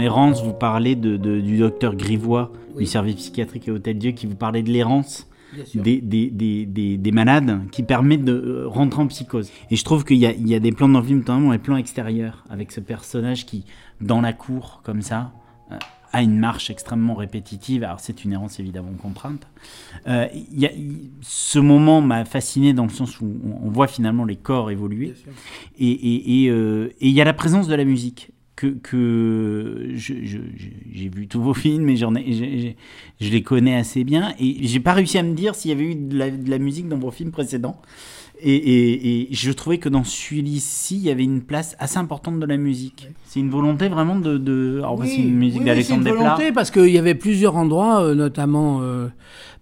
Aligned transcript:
Errance, 0.00 0.42
vous 0.42 0.52
parlez 0.52 0.96
de, 0.96 1.16
du 1.16 1.58
docteur 1.58 1.94
Grivois 1.94 2.52
du 2.78 2.86
service 2.86 3.16
psychiatrique 3.16 3.68
et 3.68 3.70
Hôtel 3.70 3.98
Dieu 3.98 4.12
qui 4.12 4.26
vous 4.26 4.36
parlait 4.36 4.62
de 4.62 4.70
l'errance. 4.70 5.26
Des, 5.74 6.00
des, 6.00 6.30
des, 6.30 6.96
des, 6.96 7.10
malades 7.10 7.62
qui 7.72 7.82
permet 7.82 8.16
de 8.16 8.32
euh, 8.32 8.68
rentrer 8.68 9.02
en 9.02 9.08
psychose. 9.08 9.50
Et 9.72 9.74
je 9.74 9.82
trouve 9.82 10.04
qu'il 10.04 10.18
y, 10.18 10.20
y, 10.20 10.54
a 10.54 10.60
des 10.60 10.70
plans 10.70 10.88
dans 10.88 11.00
le 11.00 11.04
film, 11.04 11.18
notamment 11.18 11.50
les 11.50 11.58
plans 11.58 11.76
extérieurs, 11.76 12.44
avec 12.50 12.70
ce 12.70 12.78
personnage 12.78 13.46
qui, 13.46 13.64
dans 14.00 14.20
la 14.20 14.32
cour, 14.32 14.80
comme 14.84 15.02
ça, 15.02 15.32
euh, 15.72 15.76
a 16.12 16.22
une 16.22 16.38
marche 16.38 16.70
extrêmement 16.70 17.14
répétitive. 17.14 17.84
Alors 17.84 18.00
c'est 18.00 18.24
une 18.24 18.32
errance 18.32 18.58
évidemment 18.58 18.92
contrainte. 19.00 19.46
Euh, 20.06 20.26
y 20.52 20.66
a, 20.66 20.70
ce 21.20 21.58
moment 21.58 22.00
m'a 22.00 22.24
fasciné 22.24 22.72
dans 22.72 22.84
le 22.84 22.90
sens 22.90 23.20
où 23.20 23.32
on, 23.62 23.70
voit 23.70 23.86
finalement 23.86 24.24
les 24.24 24.36
corps 24.36 24.70
évoluer. 24.70 25.14
Et 25.78 25.88
il 25.88 26.46
et, 26.46 26.50
euh, 26.50 26.92
et, 27.00 27.10
y 27.10 27.20
a 27.20 27.24
la 27.24 27.32
présence 27.32 27.68
de 27.68 27.74
la 27.74 27.84
musique. 27.84 28.30
Que, 28.60 28.66
que 28.66 29.88
j'ai 29.94 31.08
vu 31.08 31.26
tous 31.28 31.40
vos 31.40 31.54
films 31.64 31.88
et 31.88 31.96
je 31.96 32.74
les 33.30 33.42
connais 33.42 33.74
assez 33.74 34.04
bien 34.04 34.34
et 34.38 34.66
j'ai 34.66 34.80
pas 34.80 34.92
réussi 34.92 35.16
à 35.16 35.22
me 35.22 35.32
dire 35.32 35.54
s'il 35.54 35.70
y 35.70 35.72
avait 35.72 35.92
eu 35.92 35.94
de 35.94 36.50
la 36.50 36.58
musique 36.58 36.86
dans 36.86 36.98
vos 36.98 37.10
films 37.10 37.30
précédents. 37.30 37.80
Et, 38.42 39.28
je 39.30 39.52
trouvais 39.52 39.78
que 39.78 39.88
dans 39.88 40.04
celui-ci, 40.04 40.96
il 40.96 41.02
y 41.02 41.10
avait 41.10 41.24
une 41.24 41.42
place 41.42 41.76
assez 41.78 41.98
importante 41.98 42.40
de 42.40 42.46
la 42.46 42.56
musique. 42.56 43.08
C'est 43.24 43.40
une 43.40 43.50
volonté 43.50 43.88
vraiment 43.88 44.16
de. 44.16 44.38
de... 44.38 44.78
Alors, 44.78 45.00
c'est 45.04 45.16
une 45.16 45.36
musique 45.36 45.64
d'Alexandre 45.64 46.04
Desplat. 46.04 46.18
C'est 46.18 46.24
une 46.24 46.36
volonté 46.36 46.52
parce 46.52 46.70
qu'il 46.70 46.90
y 46.90 46.98
avait 46.98 47.14
plusieurs 47.14 47.56
endroits, 47.56 48.02
euh, 48.02 48.14
notamment. 48.14 48.80
Euh, 48.82 49.08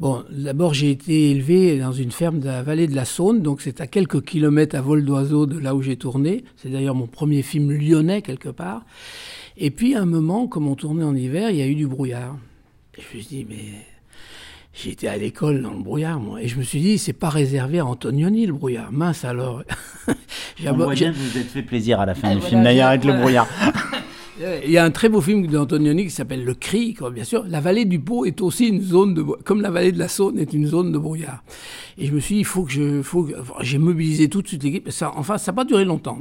bon, 0.01 0.25
d'abord, 0.31 0.75
j'ai 0.75 0.91
été 0.91 1.31
élevé 1.31 1.79
dans 1.79 1.93
une 1.93 2.11
ferme 2.11 2.41
de 2.41 2.47
la 2.47 2.63
vallée 2.63 2.87
de 2.87 2.95
la 2.95 3.05
Saône, 3.05 3.43
donc 3.43 3.61
c'est 3.61 3.81
à 3.81 3.87
quelques 3.87 4.25
kilomètres 4.25 4.77
à 4.77 4.81
vol 4.81 5.05
d'oiseau 5.05 5.47
de 5.47 5.59
là 5.59 5.75
où 5.75 5.83
j'ai 5.83 5.97
tourné. 5.97 6.45
C'est 6.57 6.71
d'ailleurs 6.71 6.95
mon 6.95 7.07
premier 7.07 7.43
film 7.43 7.71
lyonnais, 7.73 8.23
quelque 8.23 8.49
part. 8.49 8.85
Et 9.57 9.71
puis, 9.71 9.95
à 9.95 10.03
un 10.03 10.07
moment, 10.07 10.47
comme 10.47 10.69
on 10.69 10.77
tournait 10.77 11.05
en 11.05 11.15
hiver, 11.15 11.51
il 11.51 11.57
y 11.57 11.63
a 11.63 11.67
eu 11.67 11.75
du 11.75 11.87
brouillard. 11.87 12.37
Et 12.97 13.01
je 13.01 13.17
me 13.17 13.23
suis 13.23 13.37
dit, 13.37 13.47
mais 13.49 13.57
J'étais 14.81 15.09
à 15.09 15.17
l'école 15.17 15.61
dans 15.61 15.73
le 15.73 15.83
brouillard, 15.83 16.21
moi, 16.21 16.41
et 16.41 16.47
je 16.47 16.57
me 16.57 16.63
suis 16.63 16.81
dit, 16.81 16.99
c'est 16.99 17.13
pas 17.13 17.31
réservé 17.31 17.81
à 17.81 17.87
Antonioni 17.87 18.47
le 18.47 18.53
brouillard. 18.53 18.93
Mince 18.93 19.25
alors. 19.25 19.65
On 20.65 20.73
voit 20.73 20.95
bien 20.95 21.11
que 21.11 21.17
vous 21.17 21.31
vous 21.31 21.39
êtes 21.39 21.51
fait 21.51 21.63
plaisir 21.63 21.99
à 21.99 22.07
la 22.07 22.15
fin 22.15 22.33
du 22.33 22.41
film, 22.41 22.63
d'ailleurs, 22.63 22.89
avec 22.89 23.05
le 23.05 23.15
brouillard. 23.15 23.49
Il 24.41 24.71
y 24.71 24.79
a 24.79 24.85
un 24.85 24.91
très 24.93 25.09
beau 25.09 25.21
film 25.21 25.47
d'Antonioni 25.49 26.05
qui 26.05 26.11
s'appelle 26.11 26.45
Le 26.45 26.55
Cri, 26.55 26.97
bien 27.13 27.25
sûr. 27.25 27.45
La 27.49 27.61
vallée 27.61 27.85
du 27.85 27.99
Pau 27.99 28.25
est 28.25 28.41
aussi 28.41 28.69
une 28.69 28.83
zone 28.83 29.15
de, 29.15 29.23
comme 29.23 29.61
la 29.61 29.71
vallée 29.71 29.91
de 29.91 29.99
la 29.99 30.07
Saône 30.07 30.39
est 30.39 30.53
une 30.53 30.67
zone 30.67 30.93
de 30.93 30.99
brouillard. 30.99 31.43
Et 31.97 32.07
je 32.07 32.13
me 32.13 32.21
suis 32.21 32.37
dit, 32.37 32.41
il 32.43 32.45
faut 32.45 32.63
que 32.63 32.71
je, 32.71 33.03
j'ai 33.63 33.79
mobilisé 33.79 34.29
tout 34.29 34.41
de 34.41 34.47
suite 34.47 34.63
l'équipe. 34.63 34.91
Ça, 34.91 35.13
enfin, 35.17 35.39
ça 35.39 35.51
n'a 35.51 35.57
pas 35.57 35.65
duré 35.65 35.85
longtemps. 35.85 36.19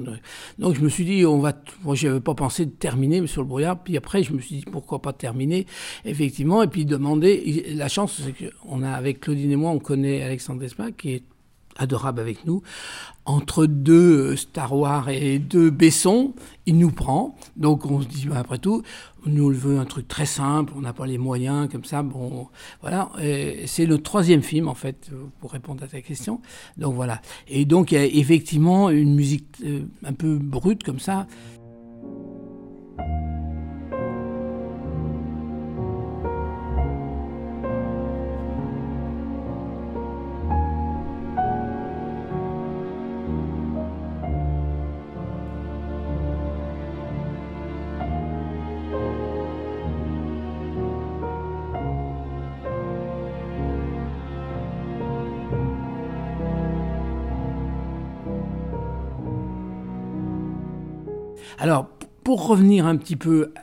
Donc, 0.58 0.76
je 0.76 0.82
me 0.82 0.90
suis 0.90 1.06
dit, 1.06 1.26
on 1.28 1.38
va, 1.38 1.54
moi, 1.84 1.94
j'avais 1.94 2.20
pas 2.20 2.34
pensé 2.34 2.66
de 2.66 2.72
terminer 2.72 3.26
sur 3.28 3.44
le 3.44 3.48
brouillard. 3.48 3.84
Puis 3.84 3.96
après, 3.98 4.24
je 4.24 4.34
me 4.34 4.40
suis 4.40 4.58
dit, 4.58 4.66
pourquoi 4.72 5.00
pas 5.00 5.14
terminer, 5.14 5.68
effectivement. 6.04 6.64
Et 6.64 6.68
puis 6.68 6.86
demander, 6.86 7.68
la 7.76 7.88
chance, 7.88 8.20
c'est 8.24 8.34
qu'on 8.34 8.82
a, 8.82 8.90
avec 8.90 9.20
Claudine 9.20 9.52
et 9.52 9.56
moi, 9.56 9.70
on 9.70 9.80
connaît 9.80 10.24
Alexandre 10.24 10.60
Desplat, 10.60 10.92
qui 10.92 11.12
est 11.12 11.24
adorable 11.78 12.20
avec 12.20 12.46
nous. 12.46 12.62
Entre 13.26 13.66
deux 13.66 14.36
Star 14.38 14.74
Wars 14.74 15.10
et 15.10 15.38
deux 15.38 15.70
Besson, 15.70 16.34
il 16.66 16.78
nous 16.78 16.92
prend. 16.92 17.36
Donc 17.58 17.86
on 17.86 18.02
se 18.02 18.08
dit, 18.08 18.28
bah, 18.28 18.40
après 18.40 18.58
tout, 18.58 18.84
on 19.26 19.30
nous 19.30 19.50
veut 19.50 19.80
un 19.80 19.86
truc 19.86 20.08
très 20.08 20.26
simple, 20.26 20.72
on 20.78 20.82
n'a 20.82 20.94
pas 20.94 21.06
les 21.06 21.18
moyens, 21.18 21.68
comme 21.70 21.84
ça. 21.84 22.04
Bon, 22.04 22.48
voilà. 22.82 23.12
C'est 23.66 23.86
le 23.86 23.98
troisième 23.98 24.42
film, 24.42 24.70
en 24.70 24.76
fait, 24.76 25.12
pour 25.40 25.52
répondre 25.52 25.84
à 25.84 25.88
ta 25.88 26.02
question. 26.02 26.42
Donc 26.78 26.96
voilà. 26.96 27.22
Et 27.50 27.66
donc 27.66 27.92
il 27.92 27.96
y 27.96 27.98
a 27.98 28.06
effectivement 28.06 28.90
une 28.90 29.14
musique 29.14 29.46
euh, 29.66 29.82
un 30.06 30.14
peu 30.14 30.38
brute, 30.38 30.84
comme 30.84 31.00
ça. 31.00 31.28
Alors, 61.60 61.88
pour 62.24 62.48
revenir 62.48 62.86
un 62.86 62.98
petit 62.98 63.16
peu 63.16 63.54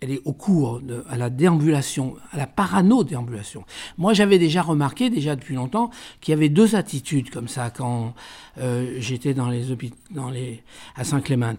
elle 0.00 0.12
est 0.12 0.20
au 0.24 0.32
cours, 0.32 0.80
de, 0.80 1.04
à 1.08 1.16
la 1.16 1.30
déambulation, 1.30 2.16
à 2.30 2.36
la 2.36 2.46
parano-déambulation. 2.46 3.64
Moi, 3.96 4.12
j'avais 4.12 4.38
déjà 4.38 4.62
remarqué, 4.62 5.10
déjà 5.10 5.34
depuis 5.34 5.54
longtemps, 5.54 5.90
qu'il 6.20 6.32
y 6.32 6.36
avait 6.36 6.48
deux 6.48 6.76
attitudes 6.76 7.30
comme 7.30 7.48
ça 7.48 7.70
quand 7.70 8.14
euh, 8.58 8.96
j'étais 8.98 9.34
dans 9.34 9.48
les, 9.48 9.64
dans 10.10 10.30
les, 10.30 10.62
à 10.94 11.04
Saint-Clément. 11.04 11.56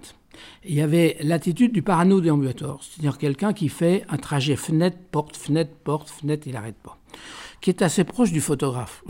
Il 0.64 0.74
y 0.74 0.82
avait 0.82 1.18
l'attitude 1.22 1.74
du 1.74 1.82
parano-déambulateur, 1.82 2.80
c'est-à-dire 2.82 3.18
quelqu'un 3.18 3.52
qui 3.52 3.68
fait 3.68 4.06
un 4.08 4.18
trajet 4.18 4.56
fenêtre-porte, 4.56 5.36
fenêtre-porte, 5.36 6.10
fenêtre, 6.10 6.44
il 6.48 6.54
n'arrête 6.54 6.78
pas, 6.82 6.98
qui 7.60 7.70
est 7.72 7.82
assez 7.82 8.06
proche 8.06 8.32
du 8.32 8.40
photographe. 8.40 9.04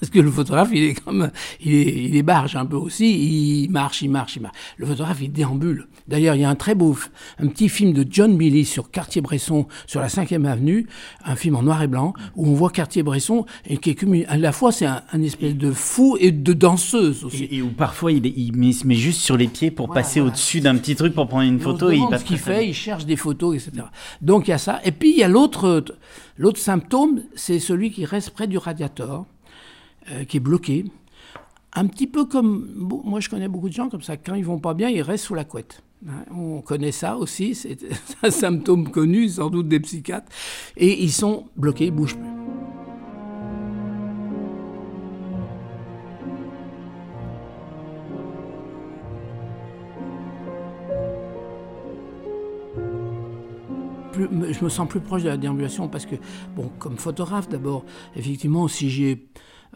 Parce 0.00 0.10
que 0.10 0.18
le 0.18 0.30
photographe, 0.30 0.68
il 0.72 0.84
est 0.84 0.94
comme, 0.94 1.30
il 1.60 1.74
est, 1.74 2.04
il 2.04 2.16
est 2.16 2.22
barge 2.22 2.56
un 2.56 2.66
peu 2.66 2.76
aussi, 2.76 3.64
il 3.64 3.70
marche, 3.70 4.02
il 4.02 4.10
marche, 4.10 4.36
il 4.36 4.42
marche. 4.42 4.56
Le 4.76 4.86
photographe, 4.86 5.18
il 5.22 5.32
déambule. 5.32 5.88
D'ailleurs, 6.06 6.34
il 6.34 6.42
y 6.42 6.44
a 6.44 6.50
un 6.50 6.54
très 6.54 6.74
beau, 6.74 6.96
un 7.38 7.46
petit 7.48 7.68
film 7.68 7.92
de 7.92 8.06
John 8.08 8.36
Billy 8.36 8.64
sur 8.64 8.90
Cartier-Bresson, 8.90 9.66
sur 9.86 10.00
la 10.00 10.08
5e 10.08 10.44
avenue, 10.44 10.86
un 11.24 11.34
film 11.34 11.56
en 11.56 11.62
noir 11.62 11.82
et 11.82 11.86
blanc, 11.86 12.12
où 12.36 12.46
on 12.46 12.54
voit 12.54 12.70
Cartier-Bresson, 12.70 13.46
et 13.66 13.78
qui 13.78 13.90
est 13.90 14.26
à 14.28 14.36
la 14.36 14.52
fois, 14.52 14.70
c'est 14.70 14.86
un, 14.86 15.22
espèce 15.22 15.56
de 15.56 15.72
fou 15.72 16.16
et 16.20 16.30
de 16.30 16.52
danseuse 16.52 17.24
aussi. 17.24 17.48
Et, 17.50 17.62
où 17.62 17.70
parfois, 17.70 18.12
il, 18.12 18.26
il, 18.26 18.74
se 18.74 18.86
met 18.86 18.94
juste 18.94 19.20
sur 19.20 19.36
les 19.36 19.48
pieds 19.48 19.70
pour 19.70 19.90
passer 19.90 20.20
au-dessus 20.20 20.60
d'un 20.60 20.76
petit 20.76 20.94
truc 20.94 21.14
pour 21.14 21.26
prendre 21.26 21.44
une 21.44 21.60
photo. 21.60 21.90
et 21.90 21.96
il 21.96 22.18
ce 22.18 22.24
qu'il 22.24 22.38
fait, 22.38 22.68
il 22.68 22.74
cherche 22.74 23.06
des 23.06 23.16
photos, 23.16 23.56
etc. 23.56 23.86
Donc, 24.20 24.48
il 24.48 24.50
y 24.50 24.54
a 24.54 24.58
ça. 24.58 24.80
Et 24.84 24.92
puis, 24.92 25.10
il 25.10 25.18
y 25.18 25.22
a 25.22 25.28
l'autre, 25.28 25.84
l'autre 26.36 26.60
symptôme, 26.60 27.22
c'est 27.34 27.58
celui 27.58 27.90
qui 27.90 28.04
reste 28.04 28.30
près 28.30 28.46
du 28.46 28.58
radiateur 28.58 29.24
euh, 30.10 30.24
qui 30.24 30.38
est 30.38 30.40
bloqué. 30.40 30.84
Un 31.74 31.86
petit 31.86 32.06
peu 32.06 32.24
comme, 32.24 32.72
moi 33.04 33.20
je 33.20 33.28
connais 33.28 33.48
beaucoup 33.48 33.68
de 33.68 33.74
gens 33.74 33.88
comme 33.88 34.02
ça, 34.02 34.16
quand 34.16 34.34
ils 34.34 34.44
vont 34.44 34.58
pas 34.58 34.74
bien, 34.74 34.88
ils 34.88 35.02
restent 35.02 35.24
sous 35.24 35.34
la 35.34 35.44
couette. 35.44 35.82
Hein, 36.08 36.24
on 36.34 36.60
connaît 36.60 36.92
ça 36.92 37.16
aussi, 37.16 37.54
c'est 37.54 37.78
un 38.22 38.30
symptôme 38.30 38.90
connu, 38.90 39.28
sans 39.28 39.50
doute 39.50 39.68
des 39.68 39.80
psychiatres. 39.80 40.30
Et 40.76 41.02
ils 41.02 41.12
sont 41.12 41.46
bloqués, 41.56 41.86
ils 41.86 41.90
bougent 41.90 42.16
plus. 42.16 42.35
Je 54.18 54.64
me 54.64 54.68
sens 54.68 54.88
plus 54.88 55.00
proche 55.00 55.22
de 55.22 55.28
la 55.28 55.36
déambulation 55.36 55.88
parce 55.88 56.06
que, 56.06 56.16
bon, 56.54 56.70
comme 56.78 56.96
photographe 56.96 57.48
d'abord, 57.48 57.84
effectivement, 58.14 58.68
si 58.68 58.90
j'ai 58.90 59.28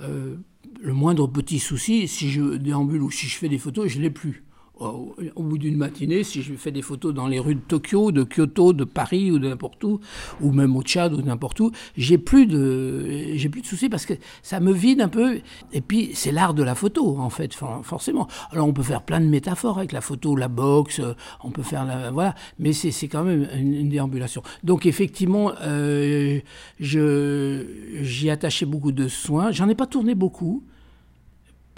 euh, 0.03 0.37
le 0.81 0.93
moindre 0.93 1.27
petit 1.27 1.59
souci, 1.59 2.09
si 2.09 2.31
je 2.31 2.57
déambule 2.57 3.03
ou 3.03 3.11
si 3.11 3.27
je 3.27 3.37
fais 3.37 3.49
des 3.49 3.59
photos, 3.59 3.89
je 3.89 4.01
l'ai 4.01 4.11
plus 4.11 4.45
au, 4.81 5.43
bout 5.43 5.59
d'une 5.59 5.77
matinée, 5.77 6.25
si 6.25 6.43
je 6.43 6.55
fais 6.55 6.73
des 6.73 6.83
photos 6.83 7.13
dans 7.13 7.27
les 7.27 7.39
rues 7.39 7.55
de 7.55 7.61
Tokyo, 7.61 8.13
de 8.13 8.25
Kyoto, 8.25 8.73
de 8.73 8.85
Paris 8.85 9.31
ou 9.31 9.39
de 9.39 9.49
n'importe 9.49 9.83
où, 9.85 10.01
ou 10.41 10.53
même 10.53 10.75
au 10.77 10.83
Tchad 10.83 11.13
ou 11.13 11.21
n'importe 11.21 11.61
où, 11.61 11.71
j'ai 11.97 12.19
plus 12.19 12.47
de, 12.47 13.35
j'ai 13.35 13.49
plus 13.49 13.61
de 13.61 13.67
soucis 13.67 13.89
parce 13.89 14.07
que 14.07 14.15
ça 14.43 14.61
me 14.61 14.73
vide 14.73 15.01
un 15.01 15.09
peu. 15.09 15.41
Et 15.73 15.81
puis 15.81 16.11
c'est 16.15 16.33
l'art 16.33 16.55
de 16.55 16.63
la 16.63 16.75
photo 16.75 17.19
en 17.19 17.31
fait, 17.31 17.55
forcément. 17.83 18.27
Alors 18.51 18.67
on 18.67 18.73
peut 18.73 18.83
faire 18.83 19.03
plein 19.03 19.21
de 19.21 19.27
métaphores 19.27 19.79
avec 19.79 19.93
la 19.93 20.01
photo, 20.01 20.35
la 20.35 20.49
boxe, 20.49 21.01
on 21.45 21.51
peut 21.51 21.63
faire 21.63 21.85
la, 21.85 22.11
voilà, 22.11 22.35
mais 22.59 22.73
c'est 22.73 23.09
quand 23.09 23.25
même 23.25 23.47
une, 23.55 23.91
déambulation. 23.91 24.43
Donc 24.65 24.87
effectivement, 24.87 25.53
euh, 25.63 26.41
je 26.79 27.67
j'y 28.03 28.31
attachais 28.31 28.67
beaucoup 28.67 28.93
de 28.93 29.09
soins. 29.09 29.51
J'en 29.51 29.69
ai 29.69 29.75
pas 29.75 29.87
tourné 29.87 30.15
beaucoup 30.15 30.63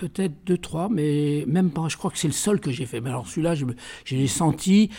peut-être 0.09 0.35
deux, 0.45 0.59
trois, 0.59 0.89
mais 0.89 1.45
même 1.47 1.71
pas. 1.71 1.87
Je 1.89 1.97
crois 1.97 2.11
que 2.11 2.19
c'est 2.19 2.29
le 2.29 2.33
seul 2.33 2.61
que 2.61 2.71
j'ai 2.71 2.87
fait. 2.87 3.01
Mais 3.01 3.11
alors 3.11 3.27
celui-là, 3.27 3.55
je, 3.55 3.65
je 4.05 4.17
l'ai 4.17 4.27
senti. 4.27 4.91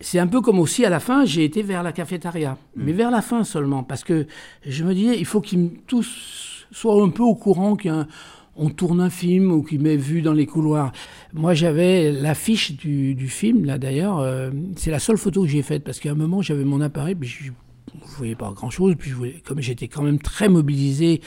C'est 0.00 0.18
un 0.18 0.26
peu 0.26 0.40
comme 0.40 0.58
aussi 0.58 0.84
à 0.84 0.90
la 0.90 1.00
fin, 1.00 1.26
j'ai 1.26 1.44
été 1.44 1.62
vers 1.62 1.82
la 1.82 1.92
cafétéria, 1.92 2.56
mm. 2.74 2.82
mais 2.82 2.92
vers 2.92 3.10
la 3.10 3.20
fin 3.20 3.44
seulement, 3.44 3.82
parce 3.82 4.02
que 4.02 4.26
je 4.66 4.84
me 4.84 4.94
disais, 4.94 5.18
il 5.18 5.26
faut 5.26 5.42
qu'ils 5.42 5.72
tous 5.86 6.66
soient 6.72 7.02
un 7.02 7.10
peu 7.10 7.22
au 7.22 7.34
courant 7.34 7.76
qu'on 7.76 8.70
tourne 8.70 9.02
un 9.02 9.10
film 9.10 9.52
ou 9.52 9.62
qu'il 9.62 9.80
m'ait 9.82 9.96
vu 9.96 10.22
dans 10.22 10.32
les 10.32 10.46
couloirs. 10.46 10.92
Moi, 11.34 11.52
j'avais 11.52 12.12
l'affiche 12.12 12.72
du, 12.72 13.14
du, 13.14 13.28
film, 13.28 13.66
là 13.66 13.76
d'ailleurs, 13.76 14.20
euh, 14.20 14.50
c'est 14.76 14.90
la 14.90 15.00
seule 15.00 15.18
photo 15.18 15.42
que 15.42 15.48
j'ai 15.48 15.62
faite, 15.62 15.84
parce 15.84 16.00
qu'à 16.00 16.12
un 16.12 16.14
moment, 16.14 16.40
j'avais 16.40 16.64
mon 16.64 16.80
appareil, 16.80 17.14
puis 17.14 17.28
je 17.28 17.50
ne 17.94 18.16
voyais 18.16 18.36
pas 18.36 18.50
grand-chose, 18.52 18.94
puis 18.98 19.12
comme 19.44 19.60
j'étais 19.60 19.88
quand 19.88 20.02
même 20.02 20.18
très 20.18 20.48
mobilisé 20.48 21.20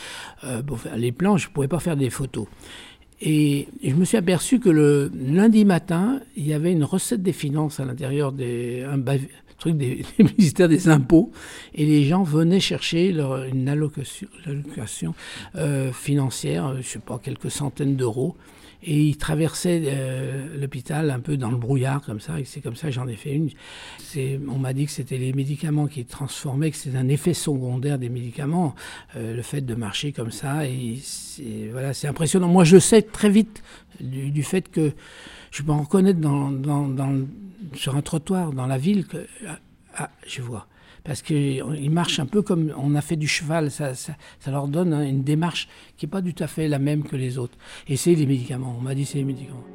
euh, 0.43 0.63
pour 0.63 0.79
faire 0.79 0.97
les 0.97 1.11
plans, 1.11 1.37
je 1.37 1.47
ne 1.47 1.53
pouvais 1.53 1.67
pas 1.67 1.79
faire 1.79 1.97
des 1.97 2.09
photos. 2.09 2.47
Et, 3.25 3.69
je 3.81 3.95
me 3.95 4.03
suis 4.03 4.17
aperçu 4.17 4.59
que 4.59 4.69
le 4.69 5.09
lundi 5.15 5.63
matin, 5.63 6.19
il 6.35 6.45
y 6.45 6.53
avait 6.53 6.73
une 6.73 6.83
recette 6.83 7.23
des 7.23 7.31
finances 7.31 7.79
à 7.79 7.85
l'intérieur 7.85 8.33
des. 8.33 8.85
Truc 9.57 9.77
des, 9.77 10.05
ministères 10.19 10.69
des 10.69 10.89
impôts, 10.89 11.31
et 11.73 11.85
les 11.85 12.03
gens 12.03 12.23
venaient 12.23 12.59
chercher 12.59 13.11
leur, 13.11 13.43
une 13.43 13.67
allocation, 13.69 15.15
euh, 15.55 15.91
financière, 15.91 16.67
euh, 16.67 16.77
je 16.81 16.87
sais 16.87 16.99
pas, 16.99 17.19
quelques 17.19 17.51
centaines 17.51 17.95
d'euros, 17.95 18.35
et 18.85 19.01
ils 19.01 19.17
traversaient 19.17 19.81
euh, 19.85 20.59
l'hôpital 20.59 21.09
un 21.09 21.21
peu 21.21 21.37
dans 21.37 21.49
le 21.49 21.55
brouillard 21.55 22.01
comme 22.01 22.19
ça, 22.19 22.39
et 22.39 22.43
c'est 22.43 22.59
comme 22.59 22.75
ça 22.75 22.91
j'en 22.91 23.07
ai 23.07 23.15
fait 23.15 23.33
une. 23.33 23.49
On 24.49 24.59
m'a 24.59 24.73
dit 24.73 24.85
que 24.85 24.91
c'était 24.91 25.17
les 25.17 25.31
médicaments 25.31 25.87
qui 25.87 26.03
transformaient, 26.03 26.69
que 26.69 26.75
c'est 26.77 26.95
un 26.97 27.07
effet 27.07 27.33
secondaire 27.33 27.97
des 27.97 28.09
médicaments, 28.09 28.75
le 29.15 29.41
fait 29.41 29.61
de 29.61 29.73
marcher 29.73 30.11
comme 30.11 30.31
ça, 30.31 30.67
et 30.67 30.99
voilà, 31.71 31.93
c'est 31.93 32.09
impressionnant. 32.09 32.49
Moi, 32.49 32.65
je 32.65 32.77
sais 32.77 33.01
très 33.01 33.29
vite 33.29 33.63
du 34.01 34.43
fait 34.43 34.69
que 34.69 34.91
je 35.53 35.61
peux 35.61 35.71
en 35.71 35.83
reconnaître 35.83 36.19
dans, 36.19 37.25
sur 37.75 37.95
un 37.95 38.01
trottoir 38.01 38.51
dans 38.51 38.67
la 38.67 38.77
ville 38.77 39.05
que 39.05 39.25
ah, 39.47 39.59
ah 39.95 40.09
je 40.27 40.41
vois 40.41 40.67
parce 41.03 41.21
qu'ils 41.21 41.91
marchent 41.91 42.19
un 42.19 42.25
peu 42.25 42.41
comme 42.41 42.73
on 42.77 42.95
a 42.95 43.01
fait 43.01 43.17
du 43.17 43.27
cheval. 43.27 43.71
Ça, 43.71 43.93
leur 44.47 44.69
donne 44.69 44.93
une 44.93 45.23
démarche 45.23 45.67
qui 45.97 46.05
n'est 46.05 46.09
pas 46.09 46.21
tout 46.21 46.35
à 46.39 46.47
fait 46.47 46.69
la 46.69 46.79
même 46.79 47.03
que 47.03 47.17
les 47.17 47.37
autres. 47.37 47.57
Et 47.89 47.97
c'est 47.97 48.15
les 48.15 48.25
médicaments. 48.25 48.73
On 48.77 48.81
m'a 48.81 48.95
dit 48.95 49.05
c'est 49.05 49.17
les 49.17 49.25
médicaments. 49.25 49.65